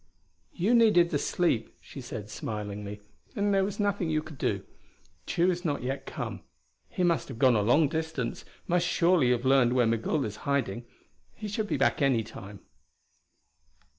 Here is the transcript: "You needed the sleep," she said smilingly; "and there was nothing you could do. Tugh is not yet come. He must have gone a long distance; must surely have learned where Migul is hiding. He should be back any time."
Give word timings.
"You 0.55 0.73
needed 0.73 1.11
the 1.11 1.19
sleep," 1.19 1.75
she 1.79 2.01
said 2.01 2.27
smilingly; 2.27 3.01
"and 3.35 3.53
there 3.53 3.63
was 3.63 3.79
nothing 3.79 4.09
you 4.09 4.23
could 4.23 4.39
do. 4.39 4.63
Tugh 5.27 5.51
is 5.51 5.63
not 5.63 5.83
yet 5.83 6.07
come. 6.07 6.41
He 6.89 7.03
must 7.03 7.27
have 7.27 7.37
gone 7.37 7.55
a 7.55 7.61
long 7.61 7.87
distance; 7.87 8.43
must 8.65 8.87
surely 8.87 9.29
have 9.29 9.45
learned 9.45 9.73
where 9.73 9.85
Migul 9.85 10.25
is 10.25 10.37
hiding. 10.37 10.85
He 11.35 11.47
should 11.47 11.67
be 11.67 11.77
back 11.77 12.01
any 12.01 12.23
time." 12.23 12.61